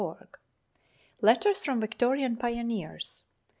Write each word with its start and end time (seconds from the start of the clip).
260 0.01 0.39
Letters 1.21 1.63
from 1.63 1.79
Victorian 1.79 2.35
Pioneers, 2.35 3.23
No. 3.27 3.39